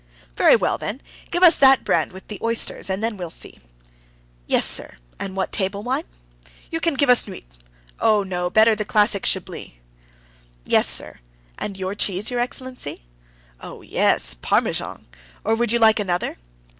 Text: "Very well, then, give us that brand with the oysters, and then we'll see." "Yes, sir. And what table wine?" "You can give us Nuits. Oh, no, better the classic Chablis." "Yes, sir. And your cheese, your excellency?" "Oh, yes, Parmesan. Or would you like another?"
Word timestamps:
"Very 0.35 0.55
well, 0.55 0.79
then, 0.79 0.99
give 1.29 1.43
us 1.43 1.57
that 1.59 1.83
brand 1.83 2.11
with 2.11 2.27
the 2.27 2.39
oysters, 2.41 2.89
and 2.89 3.03
then 3.03 3.17
we'll 3.17 3.29
see." 3.29 3.59
"Yes, 4.47 4.65
sir. 4.65 4.95
And 5.19 5.35
what 5.35 5.51
table 5.51 5.83
wine?" 5.83 6.05
"You 6.71 6.79
can 6.79 6.95
give 6.95 7.07
us 7.07 7.27
Nuits. 7.27 7.59
Oh, 7.99 8.23
no, 8.23 8.49
better 8.49 8.73
the 8.73 8.83
classic 8.83 9.27
Chablis." 9.27 9.73
"Yes, 10.63 10.87
sir. 10.87 11.19
And 11.59 11.77
your 11.77 11.93
cheese, 11.93 12.31
your 12.31 12.39
excellency?" 12.39 13.03
"Oh, 13.59 13.83
yes, 13.83 14.33
Parmesan. 14.33 15.05
Or 15.43 15.53
would 15.53 15.71
you 15.71 15.77
like 15.77 15.99
another?" 15.99 16.39